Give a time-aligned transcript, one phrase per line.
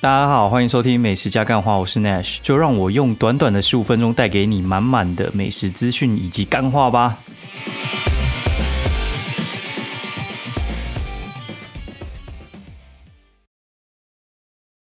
[0.00, 7.18] 大家好，欢迎收听美食加干话，我是 Nash，就让我用短短的十五分钟带给你满满的美食资讯以及干话吧。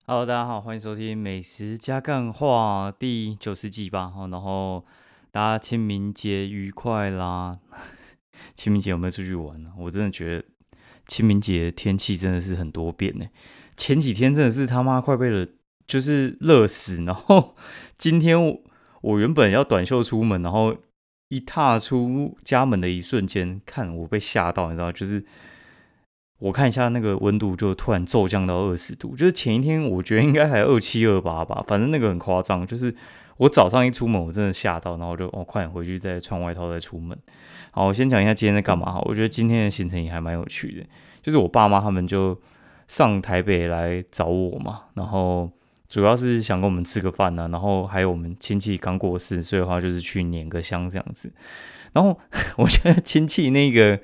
[0.06, 4.14] Hello，大家好，欢迎收听美食加干话第九十集吧。
[4.30, 4.86] 然后
[5.32, 7.58] 大家清明节愉快啦！
[8.54, 9.72] 清明节有没有出去玩呢？
[9.80, 10.46] 我真的觉得
[11.08, 13.26] 清明节天气真的是很多变呢。
[13.82, 15.48] 前几天真的是他妈快被了，
[15.88, 17.04] 就是热死。
[17.04, 17.56] 然后
[17.98, 18.38] 今天
[19.02, 20.78] 我原本要短袖出门，然后
[21.30, 25.26] 一踏出家门的一瞬间，看我被吓到，你知道，就是
[26.38, 32.68] 我看一下那个温度就突然骤降到二十度，就是前一天我觉得应该还二七二八吧，反正那个很夸张。
[32.68, 32.96] 就是
[33.38, 37.18] 我早上一出门，我真的吓到，然后就哦快点回去再穿外套再出门。
[37.72, 38.92] 好，我先讲一下今天在干嘛。
[38.92, 40.86] 哈，我觉得今天的行程也还蛮有趣的，
[41.24, 42.40] 就是我爸妈他们就。
[42.92, 45.50] 上台北来找我嘛，然后
[45.88, 51.32] 主要是想跟我们吃个饭呢，然后还有我们亲戚刚过世，所以的话就是去捻个香这样子。
[51.94, 52.20] 然后
[52.60, 53.98] 我觉得亲戚那个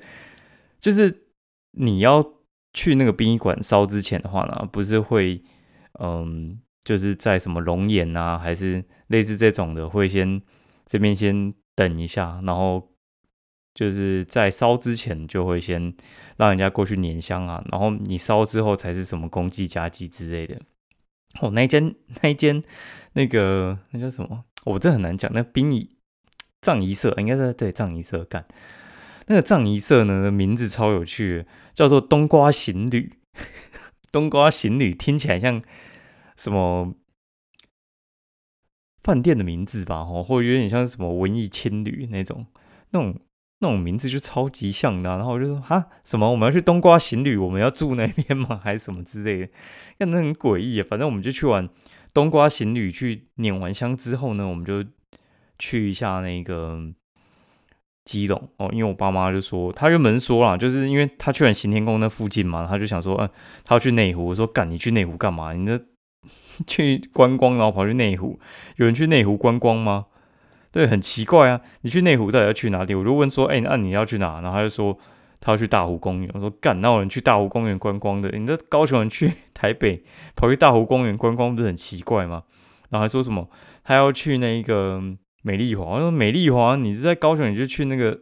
[0.80, 1.26] 就是
[1.72, 2.24] 你要
[2.72, 5.42] 去那个殡仪馆烧之前的话呢，不是会
[6.00, 10.40] 嗯，就是在什么龙眼啊，还是类似这种的，会先
[10.86, 12.88] 这边先等一下，然后
[13.78, 15.94] 就是在烧之前就会先。
[16.38, 20.56] 让人家过去捻香啊，然后你烧之后才是什么公祭家祭之类的。
[21.40, 22.62] 哦，那一间那一间
[23.14, 24.44] 那个那叫什么？
[24.64, 25.28] 我这很难讲。
[25.34, 25.96] 那殡仪
[26.60, 28.46] 葬仪社应该是对葬仪社干。
[29.26, 33.18] 那个葬仪社呢，名字超有趣，叫做冬瓜行旅。
[34.12, 35.60] 冬瓜行旅听起来像
[36.36, 36.94] 什么
[39.02, 40.02] 饭店的名字吧？
[40.08, 42.46] 哦，或者有点像什么文艺青旅那种
[42.90, 43.18] 那种。
[43.60, 48.60] 那种名字就超级像的，然后我就说哈什么我们要去冬瓜行旅，我们要住那边吗？
[48.62, 49.40] 还是什么之类
[49.98, 50.06] 的？
[50.06, 50.86] 那很诡异啊。
[50.88, 51.68] 反正我们就去完
[52.14, 54.84] 冬瓜行旅，去捻完香之后呢，我们就
[55.58, 56.80] 去一下那个
[58.04, 58.70] 基隆哦。
[58.72, 63.28] 因为我爸妈就说，他原本说了，就是因为他去完行天宫那附近嘛，他就想说，嗯，
[63.64, 64.26] 他要去内湖。
[64.26, 65.52] 我说干，你去内湖干嘛？
[65.52, 65.80] 你那
[66.66, 68.38] 去观光，然后跑去内湖？
[68.76, 70.06] 有人去内湖观光吗？
[70.70, 71.60] 对，很奇怪啊！
[71.80, 72.94] 你去内湖到底要去哪里？
[72.94, 74.40] 我就问说，哎，那你要去哪？
[74.40, 74.98] 然后他就说
[75.40, 76.30] 他要去大湖公园。
[76.34, 78.30] 我说干，那有人去大湖公园观光的？
[78.30, 80.04] 你这高雄人去 台北
[80.36, 82.42] 跑去大湖公园观光，不是很奇怪吗？
[82.90, 83.48] 然后还说什么
[83.82, 85.02] 他要去那个
[85.42, 85.84] 美丽华？
[85.84, 88.20] 我说美丽华，你是在高雄，你就去那个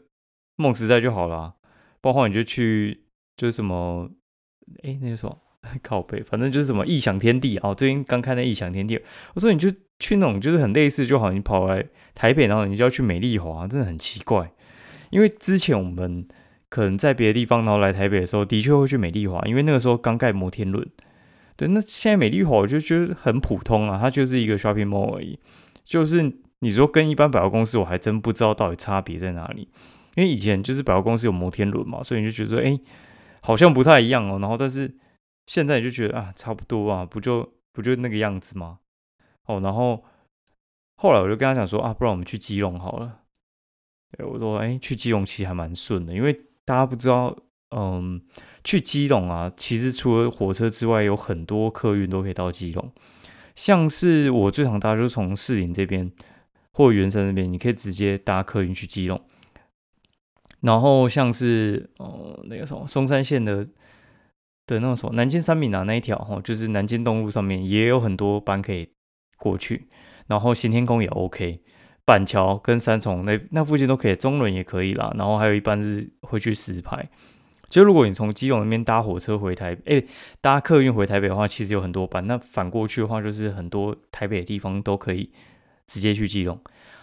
[0.56, 1.54] 梦时代就好了。
[2.00, 3.04] 包括你就去
[3.36, 4.08] 就是什么，
[4.84, 5.36] 哎，那个什么
[5.82, 7.74] 靠背，反正就是什么异想天地啊！
[7.74, 9.00] 最近刚开那异想天地，
[9.34, 9.70] 我说你就。
[9.98, 11.82] 去那种就是很类似，就好像你跑来
[12.14, 14.52] 台北，然后你就要去美丽华，真的很奇怪。
[15.08, 16.28] 因为之前我们
[16.68, 20.86] 可能在别的地方，然后来台北的时候，的确会去美丽华，因为那个时候刚盖摩天轮。
[21.56, 25.38] 对，那现在美丽华我就觉得很普通啊，它就是一个 shopping mall 而已。
[25.82, 29.66] 就是你说跟一般百货公司，我还真不知道到底差别在哪里。
[30.16, 32.78] 因为以前就是百货公司有摩天轮嘛，所以你就觉得哎，
[33.40, 34.38] 好像不太一样哦。
[34.42, 34.94] 然后但是
[35.46, 38.80] 现在就觉得啊，差不多啊，不就不就那个样子吗？
[39.46, 40.04] 哦，然后
[40.96, 43.20] 后来我就跟他讲说啊，不然我们去基隆好了。
[44.18, 46.32] 我说哎，去基隆其实还蛮顺的，因为
[46.64, 47.36] 大家不知道，
[47.70, 48.20] 嗯，
[48.64, 52.92] 去基隆啊，其实除了火车之外，有很多客运都可以到基隆。
[53.54, 56.10] 像是我最常搭就是从士林这边
[56.72, 59.22] 或元山那边，你可以直接搭客运去基隆。
[60.60, 63.66] 然后像是哦那个什么松山线的
[64.66, 68.88] 的那种什么南京三米拿那一条哈，就是南京东路上面也有很多班可以。
[69.38, 69.86] 过去，
[70.28, 71.60] 然后新天宫也 OK，
[72.06, 75.14] 板桥跟三重那那附近都可以，中仑也可以啦。
[75.18, 77.06] 然后还有一班是会去石牌。
[77.68, 80.02] 就如果你从基隆那边搭火车回台，哎，
[80.40, 82.26] 搭客运回台北的话，其实有很多班。
[82.26, 85.30] 那反过去的话，就是很多台北的地方都可以
[85.86, 86.58] 直接去基隆。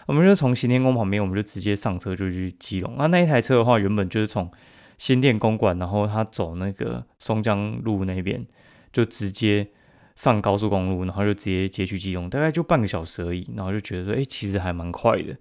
[0.06, 2.96] 我们就从新天宫旁边，我们就直接上车就去基隆。
[2.98, 4.50] 那那一台车的话，原本就是从
[4.98, 8.46] 新店公馆，然后他走那个松江路那边，
[8.92, 9.68] 就直接。
[10.16, 13.50] 上高速公路，然后就直接接去基隆，大概就半个小时而已。
[13.56, 15.36] 然后就觉得说，哎，其实还蛮快的。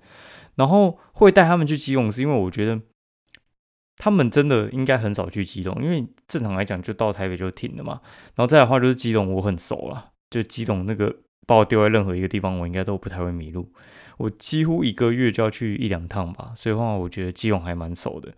[0.55, 2.81] 然后会带他们去基隆，是因为我觉得
[3.97, 8.01] 他们真的应该很少去基隆，因为正常来讲就到台北就停了嘛。
[8.33, 13.71] 然后再的话就是基隆，我很熟了，就基隆那个把我丢在任何一个地方，我应该都不太会迷路。
[14.17, 18.33] 我几乎一个月就要去一两趟吧，所以话我觉得基隆还蛮熟的。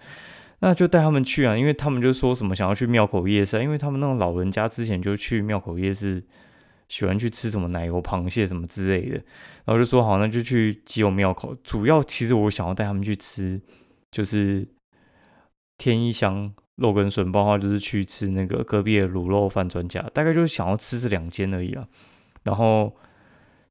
[0.60, 6.24] 那就带他们去啊，因为他们就说什么想要去庙口夜市，因为他们那种老人家之前就去庙口夜市，
[6.88, 9.16] 喜欢去吃什么奶油螃蟹什么之类的，
[9.66, 11.56] 然后就说好，那就去基隆庙口。
[11.64, 13.62] 主要其实我想要带他们去吃，
[14.12, 14.68] 就是
[15.78, 21.88] 天一香肉跟笋包的话，就是去吃那个隔壁的卤肉饭专家，大概就是想要吃这两间而已啊。
[22.44, 22.96] 然后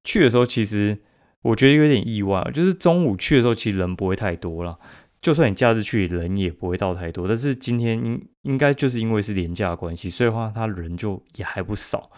[0.04, 0.98] 去的时候，其实
[1.42, 4.78] 我觉得有点意外，就是中午去的时候，其实人不会太多了。
[5.24, 7.26] 就算你假日去，人也不会到太多。
[7.26, 12.10] 但是今天应应该就是因为是廉价关系，所以话他人就也还不少。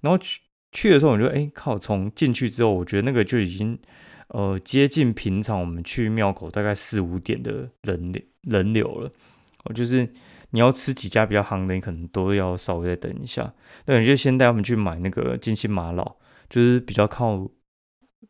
[0.00, 0.40] 然后去
[0.72, 3.78] 去的时候，我就哎靠，从进去之后，我觉得那个就已经
[4.28, 8.10] 呃接近平常我们去庙口大概四五点的人
[8.44, 9.12] 人流了。
[9.64, 10.10] 哦，就是
[10.52, 13.52] 你要吃几家比较行的，你可能都要稍微再等一下。
[13.84, 16.16] 那你就先带他们去买那个金星玛瑙，
[16.48, 17.46] 就是比较靠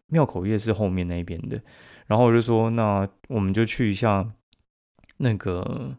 [0.09, 1.63] 庙口夜市后面那边的。
[2.07, 4.27] 然后我就说，那我们就去一下
[5.19, 5.97] 那个。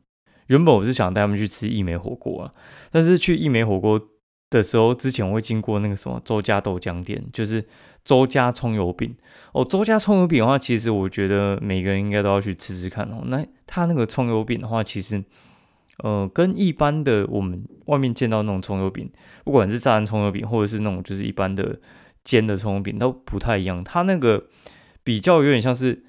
[0.48, 2.52] 原本我是想带他们去吃一美火锅啊，
[2.90, 4.02] 但是去一美火锅
[4.50, 7.66] 的时候，之前我会经过那个什么周家豆浆店，就是
[8.06, 9.14] 周家葱油饼
[9.52, 9.66] 哦。
[9.66, 13.24] 周家葱油饼的话，其实我觉得每个人应该都要去吃吃看哦。
[13.26, 15.24] 那他那个葱油饼的话，其实。
[16.04, 19.12] 呃，跟一般的我们外面见到那种葱油饼，
[19.44, 21.80] 不管是炸葱油饼，或者是那种就是一般的
[22.24, 23.84] 煎的葱油饼，都不太一样。
[23.84, 24.46] 它那个
[25.08, 26.04] 比较有点像是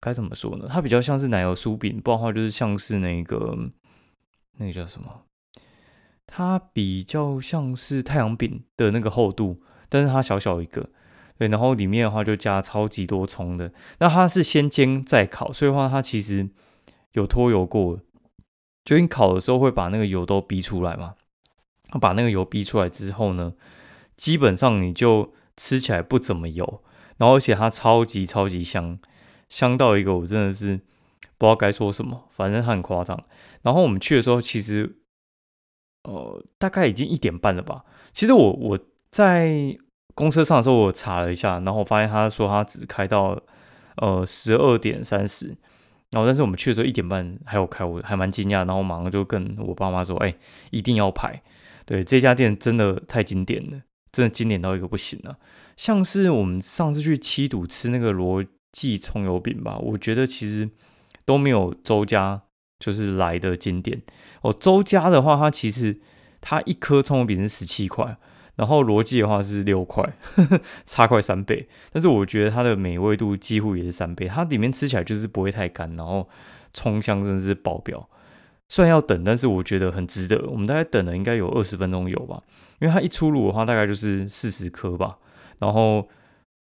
[0.00, 0.66] 该怎么说呢？
[0.70, 3.54] 它比较像是奶油酥饼，不然的话就是像是那个
[4.56, 5.24] 那个叫什么？
[6.26, 9.60] 它比较像是太阳饼的那个厚度，
[9.90, 10.88] 但是它小小一个，
[11.36, 11.46] 对。
[11.48, 13.70] 然后里面的话就加超级多葱的。
[13.98, 16.48] 那它是先煎再烤，所以话它其实
[17.12, 18.00] 有脱油过。
[18.82, 21.16] 就你烤的时候会把那个油都逼出来嘛？
[22.00, 23.52] 把那个油逼出来之后呢，
[24.16, 26.82] 基本上你就吃起来不怎么油，
[27.16, 28.98] 然后而且它超级超级香，
[29.48, 30.76] 香到一个我真的是
[31.38, 33.24] 不知道该说什么，反正它很夸张。
[33.62, 34.98] 然后我们去的时候，其实
[36.02, 37.84] 呃大概已经一点半了吧。
[38.12, 38.78] 其实我我
[39.10, 39.76] 在
[40.14, 43.40] 公车上的时候我查了一下，然后我发现他说他只开到
[43.96, 45.56] 呃十二点三十。
[46.10, 48.64] 然后，但是我们去的时候一点半还有开，我还蛮惊讶。
[48.64, 50.32] 然后马上就跟我爸妈说：“哎，
[50.70, 51.42] 一定要排。”
[51.84, 53.82] 对，这家店真的太经典了，
[54.12, 55.36] 真的经典到一个不行了。
[55.76, 60.68] 像是我们上次去七堵吃那个罗记葱油饼吧，我觉得其实
[61.24, 62.42] 都没有周家
[62.78, 64.02] 就是来的经典。
[64.42, 66.00] 哦，周家的话，它其实
[66.40, 68.16] 它一颗葱油饼是十七块。
[68.56, 70.16] 然后罗记的话是六块，
[70.86, 74.28] 差快三倍，但是我觉得它的美味度几乎也是三倍。
[74.28, 76.28] 它里面吃起来就是不会太干，然后
[76.72, 78.08] 葱香真的是爆表。
[78.68, 80.40] 虽然要等，但是我觉得很值得。
[80.48, 82.40] 我们大概等了应该有二十分钟有吧，
[82.78, 85.18] 因为它一出炉的话大概就是四十颗吧。
[85.58, 86.08] 然后，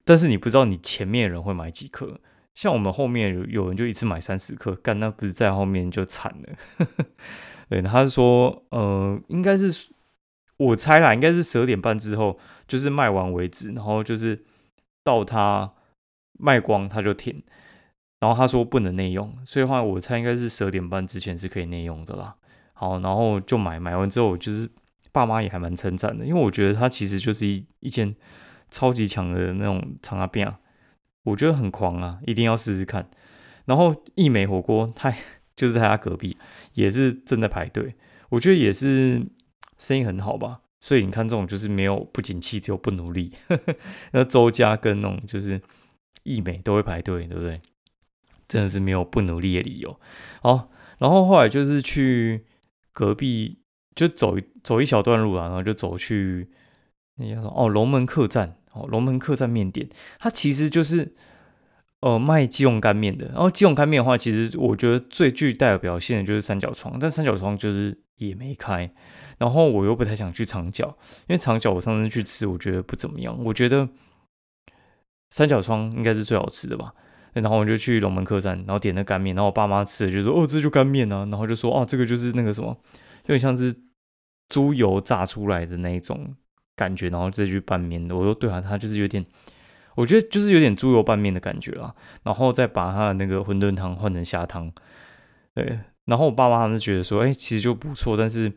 [0.04, 2.20] 但是你不知道你前面的人会买几颗，
[2.54, 6.86] 像我们后面有有人就一次买三十颗，干那不是在后面就惨了。
[7.68, 9.88] 对，他是说，呃，应该是。
[10.60, 12.36] 我猜啦，应该是十二点半之后，
[12.66, 14.42] 就是卖完为止，然后就是
[15.04, 15.72] 到他
[16.36, 17.44] 卖光他就停，
[18.18, 22.34] 然后他说不能内用，所以话我猜应该是十二点半之前是可以内用的啦。
[22.72, 24.68] 好，然后就买，买完之后就是
[25.12, 28.12] 爸妈也还蛮称赞的，因为我觉得他其实就是一一间
[28.70, 30.58] 超级强的那种长阿变啊，
[31.24, 33.08] 我觉得很狂啊，一定要试试看。
[33.64, 35.14] 然后益美火锅，他
[35.56, 36.36] 就是在他隔壁，
[36.74, 37.94] 也是正在排队，
[38.30, 39.26] 我觉得也是。
[39.78, 43.32] 生意很好吧，所以你看这种就是没有不景气，只有不努力。
[44.10, 45.62] 那周家跟那种就是
[46.24, 47.60] 易美都会排队，对不对？
[48.48, 50.00] 真的是没有不努力的理由。
[50.42, 52.44] 好，然后后来就是去
[52.92, 53.60] 隔壁，
[53.94, 56.48] 就走走一小段路啊，然后就走去
[57.18, 57.54] 那叫什么？
[57.54, 58.57] 哦，龙门客栈。
[58.72, 61.14] 哦，龙门客栈面店，它其实就是
[62.00, 63.26] 呃卖鸡茸干面的。
[63.28, 68.90] 然后鸡茸干面的话，其实我觉得最具代表性的就是三角窗，但三角窗就是也没开。
[69.38, 70.96] 然后我又不太想去长角，
[71.28, 73.36] 因为长角我上次去吃，我觉得不怎么样。
[73.44, 73.88] 我觉得
[75.30, 76.92] 三角窗应该是最好吃的吧。
[77.34, 82.76] 然后我就去龙门客栈，然后点那干面，然后我爸妈吃了就说：“哦，这就干面啊。”然后就说：“哦，这个就是那个什么，
[83.26, 83.72] 有点像是
[84.48, 86.34] 猪油炸出来的那一种
[86.78, 89.26] 感觉。”然后再去拌面的，我说：“对啊，它就是有点，
[89.96, 91.94] 我觉得就是有点猪油拌面的感觉啊。”
[92.24, 94.72] 然后再把它的那个馄饨汤换成虾汤，
[95.54, 95.80] 对。
[96.06, 98.52] 然后我爸妈他们觉得说：“哎，其实就不错，但是。”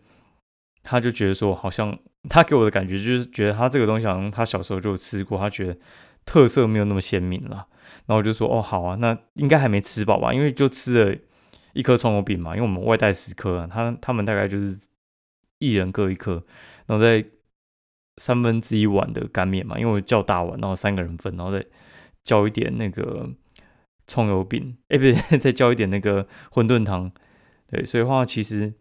[0.83, 1.95] 他就觉得说，好像
[2.27, 5.77] 他给我的感觉就是觉得他这个东西好像他小时候就吃过，他觉得
[6.25, 7.67] 特色没有那么鲜明了。
[8.07, 10.33] 然后我就说，哦，好啊，那应该还没吃饱吧？
[10.33, 11.15] 因为就吃了
[11.73, 14.75] 一颗葱油饼嘛，因为我们外带十颗，啊他他们大概就是
[15.59, 16.43] 一人各一颗，
[16.87, 17.23] 然后再
[18.21, 21.65] 三分之一碗的干面嘛，因为我叫大碗，然后三个人分，然后再
[22.23, 23.27] 叫一点那个
[24.05, 27.11] 葱油饼， 哎，不对，再叫一点那个馄饨汤。
[27.67, 28.73] 对，所以话其实。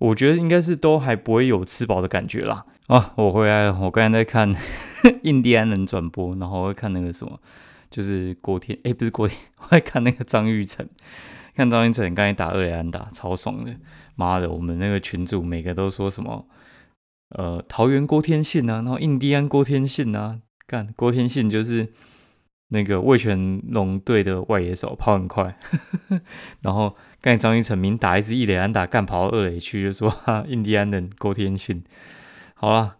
[0.00, 2.64] 我觉得应该是都还不会有吃饱的感觉啦。
[2.86, 4.54] 啊，我回来了，我刚才在看
[5.26, 7.40] 印第安人转播，然后会看那个什么，
[7.90, 10.88] 就是郭天，哎，不是郭天， 我在看那个张玉成。
[11.56, 13.74] 看张玉成刚才打二雷安打，超爽的。
[14.14, 16.46] 妈的，我们那个群主每个都说什么？
[17.30, 21.92] 呃，桃园郭天信啊，然后印第安郭天信啊，干郭天信就是
[22.68, 25.58] 那个魏全龙队的外野手，跑很快。
[26.62, 31.84] 然后刚才张云成明打一支一垒安打，干跑到二垒去，就说哈，印第安人郭天信。
[32.54, 32.96] 好了，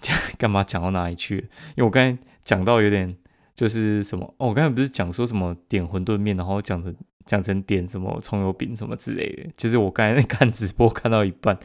[0.00, 1.36] 讲 干嘛讲到哪里去？
[1.76, 3.16] 因为我刚才讲到有点。
[3.56, 6.92] 就是什么哦，我刚才不是讲说什么点馄饨面，然后讲成
[7.24, 9.48] 讲成点什么葱油饼什么之类的。
[9.56, 11.56] 其实我刚才在看直播看到一半，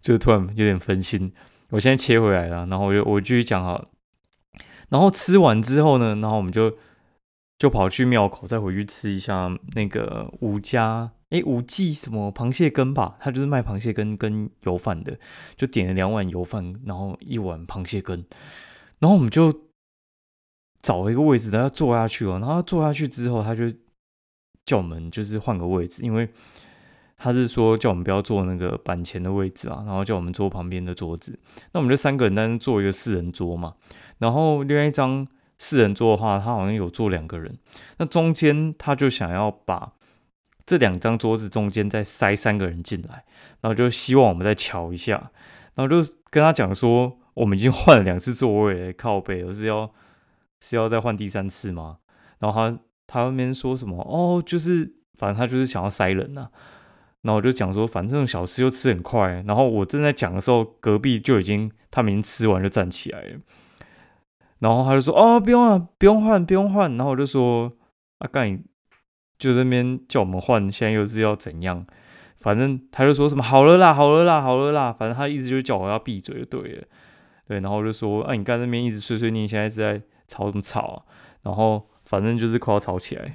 [0.00, 1.32] 就突然有点分心。
[1.70, 3.86] 我现在切回来了，然后我就我继续讲哈。
[4.88, 6.76] 然后吃完之后呢，然后我们就
[7.58, 15.18] 就跑去庙口，再回去吃一下那个吴家哎吴记什么螃蟹羹吧，他就是卖螃蟹羹跟油饭的，
[15.56, 18.24] 就点了两碗油饭，然后一碗螃蟹羹，
[18.98, 19.68] 然后我们就。
[20.80, 22.38] 找了一个位置，他要坐下去哦。
[22.38, 23.64] 然后坐下去之后，他就
[24.64, 26.26] 叫我们就是换个位置，因为
[27.18, 31.38] 他是说叫我们不要坐那个板前的位置啊，然后叫我们坐旁边的桌子。
[31.72, 33.74] 那我们就三个人，但是坐一个四人桌嘛。
[34.18, 35.26] 然后另外一张
[35.58, 37.58] 四人桌的话，他好像有坐两个人。
[37.98, 39.92] 那中间他就想要把
[40.64, 43.24] 这两张桌子中间再塞三个人进来，
[43.60, 45.30] 然后就希望我们再瞧一下。
[45.74, 49.90] 然后就跟他讲说，我们已经换了两次座位，靠背，而是要。
[50.60, 51.98] 是要再换第三次吗？
[52.40, 54.02] 然后他他那边说什么？
[54.02, 56.48] 哦，就是反正他就是想要塞人呐。
[57.22, 59.42] 然后我就讲说，反正小吃又吃很快。
[59.46, 63.38] 然后我正在讲的时候，隔壁就已经他们已经吃完就站起来了。
[64.60, 67.72] 然后他就说：“哦，不用啊，不用换，不用换。”然后我就说
[68.18, 68.62] ：“阿干，
[69.38, 71.86] 就那边叫我们换，现在又是要怎样？
[72.40, 74.92] 反正他就说什么好了啦，好了啦，好了啦。
[74.92, 76.84] 反正他一直就叫我要闭嘴就对了。
[77.46, 81.02] 对，然后我就说：啊，你刚那边一直碎碎念，现在是在。”吵什么吵啊？
[81.40, 83.34] 然后反正就是快要吵起来，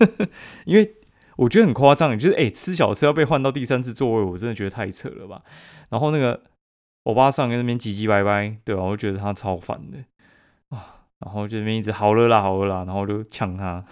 [0.64, 0.94] 因为
[1.36, 5.42] 我觉得很夸张，就是哎吃小吃要被换到第三次座位，我真的觉得太扯了吧。
[5.90, 6.42] 然后那个
[7.04, 8.82] 欧巴上在那边唧唧歪歪，对吧？
[8.82, 9.98] 我觉得他超烦的
[10.76, 11.04] 啊。
[11.20, 13.84] 然后这边一直好了啦，好了啦，然后就呛他。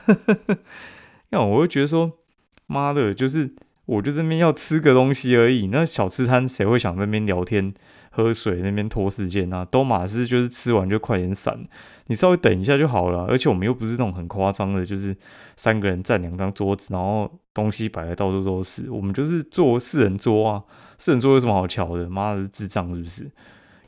[1.30, 2.18] 那我就觉得说，
[2.66, 3.54] 妈的，就是
[3.86, 7.72] 我就这边要吃个东西而已，那小吃摊谁会想那边聊天？
[8.12, 11.66] 喝水那边拖时间啊，都马是就是吃完就快点散，
[12.06, 13.24] 你稍微等一下就好了。
[13.26, 15.16] 而且我们又不是那种很夸张的，就是
[15.56, 18.90] 三个人占两张桌子，然后东西摆的到处都是。
[18.90, 20.64] 我们就是坐四人桌啊，
[20.98, 22.10] 四人桌有什么好瞧的？
[22.10, 23.30] 妈的，智障是不是？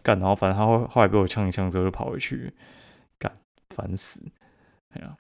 [0.05, 2.53] 干，然后反正他后后来被我呛一呛之后就跑回去，
[3.19, 3.33] 干，
[3.71, 4.25] 烦死。
[4.95, 5.17] 哎呀，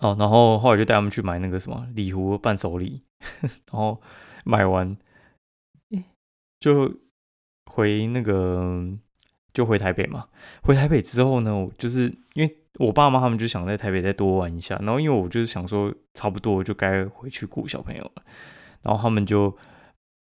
[0.00, 3.02] 哦，然后后来就带他们去买那个什么礼壶伴手礼，
[3.42, 4.00] 然后
[4.44, 4.96] 买完，
[6.60, 6.94] 就。
[7.74, 8.86] 回那个
[9.52, 10.26] 就回台北嘛，
[10.62, 18.22] 回台北之后呢，就是因为我爸妈他们就想在台北再多玩一下，然后因为我就是想说差不多就该回去顾小朋友了，
[18.82, 19.56] 然后他们就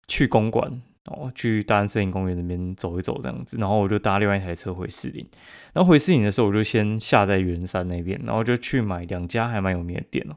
[0.07, 0.71] 去公馆，
[1.05, 5.27] 然后去大安森林公园那边走一走这样子，然后我就搭另外一台车回士林，
[5.73, 10.37] 然后回士林的时候我就先下在圆山那边，然后就去买两家还蛮有名的店哦，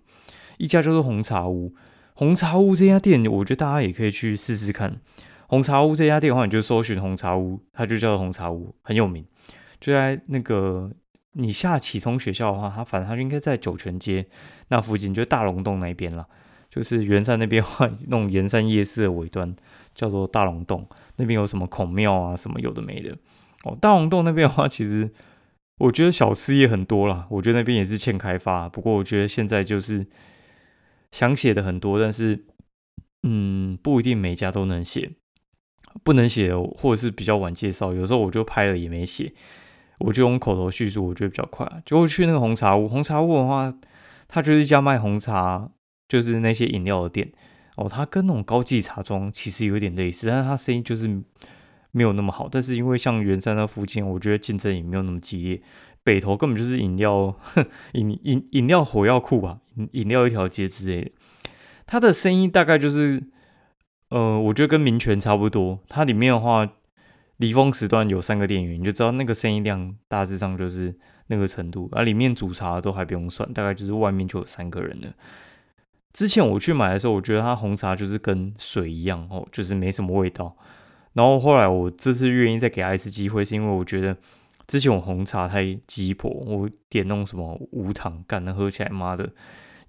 [0.57, 1.74] 一家就是红茶屋，
[2.15, 5.00] 红茶屋这家店我觉得大家也可以去试试看。
[5.47, 9.25] 红茶屋这家店的话，你就搜寻红茶屋，它就叫做红茶屋，很有名。
[9.79, 10.91] 就在那个
[11.33, 14.25] 你下启聪学校的话，它反正它应该在九泉街
[14.69, 16.27] 那附近，就大龙洞那边了。
[16.69, 19.55] 就是圆山那边话， 那种盐山夜市的尾端
[19.93, 20.85] 叫做大龙洞，
[21.15, 23.15] 那边有什么孔庙啊，什么有的没的。
[23.63, 25.09] 哦，大龙洞那边的话，其实
[25.77, 27.27] 我觉得小吃也很多啦。
[27.29, 30.05] 我觉得那边也是欠开发，不过我觉得现在就是
[31.11, 32.45] 想写的很多，但是
[33.23, 35.11] 嗯，不一定每家都能写。
[36.03, 39.33] 不能写，或者是比较晚介绍，有时候我就拍了也没写，
[39.99, 41.65] 我就用口头叙述，我觉得比较快。
[41.85, 43.73] 就去那个红茶屋，红茶屋的话，
[44.27, 45.71] 它就是一家卖红茶，
[46.07, 47.31] 就是那些饮料的店
[47.77, 47.87] 哦。
[47.89, 51.07] 它跟那种高级茶庄其实有点类似，但是它生意就是
[51.91, 52.49] 没有那么好。
[52.51, 55.61] 但是因为像圆山那附近，我觉得竞争也没有那么激烈。
[56.03, 57.33] 北投根本就是饮料
[57.93, 61.11] 饮饮饮料火药库吧，饮饮料一条街之类的，
[61.87, 63.23] 它的生意大概就是。
[64.15, 65.77] 呃，我觉得跟民权差不多。
[65.89, 66.65] 它里面的话，
[67.36, 70.95] 离峰时段有三个店员，你就知道那个生意量大致上就是
[71.27, 71.89] 那个程度。
[71.91, 75.10] 而里面煮茶都还不用算，大概就是外面就有三个人了。
[76.13, 80.55] 之前我去买的时候，我觉得它红茶就是跟水一样哦，就是没什么味道。
[81.12, 84.15] 然后后来我这次愿意再给他一次机会，是因为我觉得
[84.65, 89.29] 之前我红茶太鸡婆，我点那种什么无糖，干的喝起来妈的，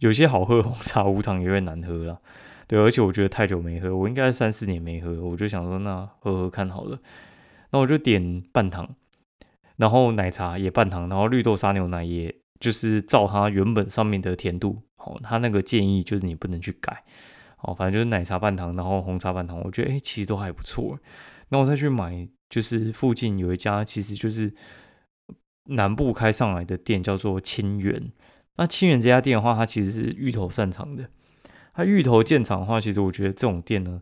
[0.00, 2.20] 有些好喝红茶无糖也会难喝了。
[2.66, 6.98] 对，而且我觉得太久没喝，我应该三四年没喝，我就想说那喝喝看好了。
[7.70, 8.94] 那我就点半糖，
[9.76, 17.04] 然后奶茶也半糖，然后绿豆沙牛奶也就是照它原本上面的甜度，哦，他那个建议就是你不能去改，
[17.60, 20.98] 哦，反正就是奶茶半糖，然后红茶半糖，我觉得哎，其实都还不错。
[21.48, 24.52] 那我再去买，就是附近有一家，其实就是
[25.66, 28.10] 南部开上来的店，叫做清源。
[28.56, 31.08] 那清源这家店的话，它其实是芋头擅长的。
[31.76, 34.00] 它芋头建厂的话，其实我觉得这种店呢，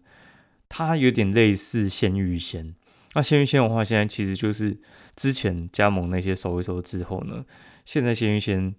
[0.69, 2.75] 它有点类似鲜芋仙。
[3.15, 4.79] 那鲜芋仙的话，现在其实就是
[5.17, 7.45] 之前加盟那些熟一熟之后呢，
[7.85, 8.75] 现在鲜芋仙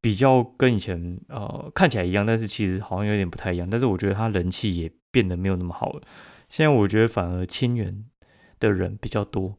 [0.00, 3.68] 比较跟以前呃看起来一样，但是其实好像有点不太一样。
[3.68, 6.02] 但是我觉得它人气也变得没有那么好了。
[6.48, 8.04] 现在我觉得反而清源
[8.60, 9.58] 的人比较多。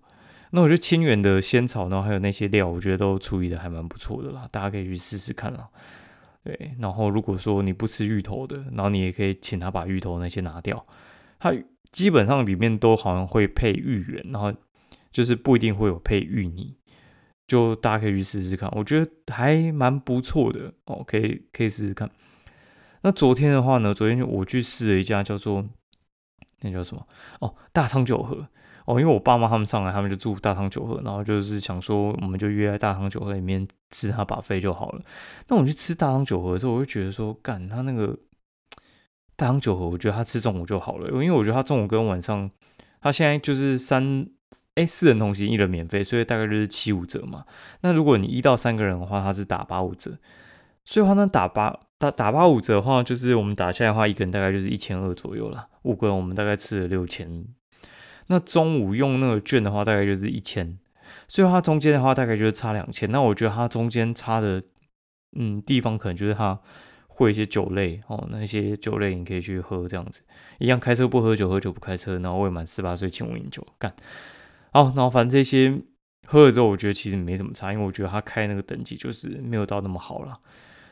[0.52, 5.68] 那我觉得清源的仙草，然后还有那些料，我觉得都处理的还蛮不错的啦，大家可以去试试看啦。
[6.46, 10.86] 对，然后如果说你不吃芋头的，然后你也可以请他把芋头那些拿掉，
[11.38, 11.54] 它。
[11.92, 14.54] 基本上里面都好像会配芋圆，然后
[15.14, 16.75] 就是不一定会有配芋泥，
[17.48, 22.12] 就大家可以去试试看，我觉得还蛮不错的哦，可以可以试试看。
[23.04, 25.66] 那昨天的话呢，昨天就我去试了一家叫做
[26.60, 27.08] 那叫什么
[27.40, 28.46] 哦，大仓酒盒
[28.86, 35.01] 哦，因为我爸妈他们上来，他们就住大堂酒盒，然后就是想说我们就约在大堂酒盒里面吃他把费就好了。
[35.48, 38.18] 那我去吃大堂酒盒的时候，我就觉得说，干他那个。
[39.38, 42.50] 大汤酒盒，我觉得他吃中午就好了，因为我觉得他中午跟晚上，
[43.01, 44.25] 他现在就是三
[44.75, 47.44] 哎四人同行一人免费，所以大概就是七五折嘛。
[47.82, 50.18] 那如果你一到三个人的话，他是打八五折，
[50.86, 55.68] 所以话呢打八打打八五折的话，就是我们打下来的话，一个人大概就是一千二左右啦。
[55.82, 57.46] 五个人我们大概吃了六千。
[58.27, 60.77] 那中午用那个券的话，大概就是一千，
[61.27, 63.12] 所以它中间的话大概就是差两千。
[63.12, 64.62] 那我觉得它中间差的
[65.38, 66.60] 嗯地方，可能就是它。
[67.17, 70.22] 会一些酒类哦，那些酒类你可以去喝，这样子
[70.60, 70.77] 一样。
[70.77, 72.20] 开车不喝酒，喝酒不开车。
[72.20, 73.65] 然后未满十八岁，请勿饮酒。
[73.79, 73.96] 干
[74.74, 75.79] 好，然后反正这些
[76.27, 80.38] 喝了之后，我觉得其实没什么差，因为我觉得他开那个等级就是没有到那么好了。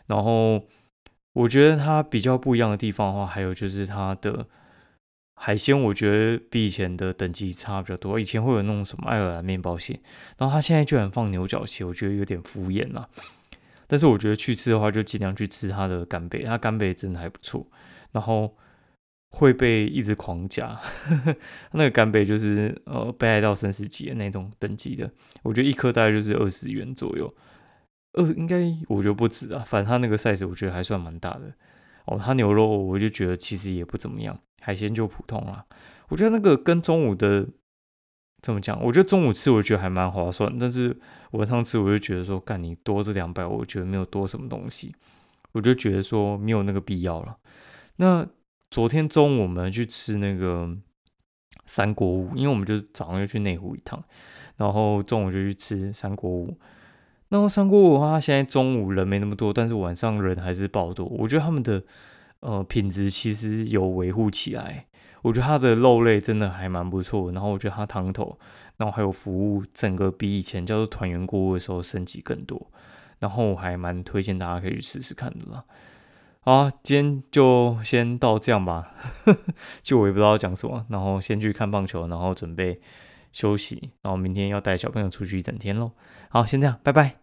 [0.07, 0.63] 然后
[1.33, 4.47] 我觉得它比较不一样的地方的话，还有就是它的
[5.45, 8.17] 海鲜，我觉得比以前的等级差比较多。
[8.17, 9.99] 以前会有那种什么爱尔兰面包蟹，
[10.37, 13.09] 然后他现在居然放牛角蟹，我觉得有点敷衍了。
[13.85, 17.67] 但是我觉得去吃的话，就尽量去吃它的干贝，它干贝真的还不错。
[18.13, 18.55] 然后
[19.31, 20.79] 会被一直狂加，
[21.73, 27.35] 那个干贝就是呃被爱到生死级的那种等级的，我觉得一颗大概就是二十元左右，
[28.13, 31.51] 呃应该我觉得不止啊，反正它那个 size 我觉得还算蛮大的。
[32.05, 35.65] 哦，它牛肉我就觉得其实也不怎么样，海鲜就普通啦。
[36.09, 37.47] 我觉得那个跟中午的。
[38.41, 38.77] 怎么讲？
[38.83, 40.53] 我觉得中午吃，我觉得还蛮划算。
[40.59, 40.99] 但是
[41.31, 44.93] 晚上吃，我就觉得说，干你多这两百，我觉得没有多什么东西，
[45.53, 47.37] 我就觉得说没有那个必要了。
[47.95, 48.27] 那
[48.69, 50.77] 昨天中午我们去吃那个
[51.65, 54.03] 三国屋，因为我们就早上就去内湖一趟，
[54.57, 56.59] 然后中午就去吃三国屋。
[57.33, 61.03] 然后三国屋的话，现在中午人没那么多，但是晚上人还是爆多。
[61.07, 61.81] 我觉得他们的
[62.41, 64.85] 呃品质其实有维护起来。
[65.23, 68.37] 我觉得它的肉类真的还蛮不错，然后我觉得它汤头，
[68.77, 72.67] 然后还有服务，整个比以前叫做团圆锅的时候升级更多，
[73.17, 75.63] 然后我还蛮推荐大家可以去试试看的啦。
[76.41, 78.91] 好，今天就先到这样吧，
[79.81, 82.79] 就我也不知道讲什么，然后先去看棒球，然后准备
[83.31, 85.93] 休息，然后明天要带小朋友出去一整天喽。
[86.29, 87.22] 好，先这样，拜拜。